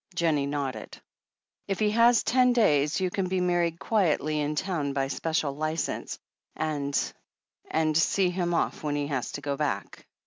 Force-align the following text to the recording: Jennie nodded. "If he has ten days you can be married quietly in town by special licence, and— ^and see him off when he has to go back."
Jennie 0.15 0.47
nodded. 0.47 0.97
"If 1.67 1.77
he 1.77 1.91
has 1.91 2.23
ten 2.23 2.53
days 2.53 2.99
you 2.99 3.11
can 3.11 3.27
be 3.27 3.39
married 3.39 3.77
quietly 3.77 4.39
in 4.39 4.55
town 4.55 4.93
by 4.93 5.09
special 5.09 5.55
licence, 5.55 6.17
and— 6.55 6.95
^and 7.71 7.95
see 7.95 8.31
him 8.31 8.55
off 8.55 8.81
when 8.81 8.95
he 8.95 9.05
has 9.09 9.33
to 9.33 9.41
go 9.41 9.55
back." 9.55 10.07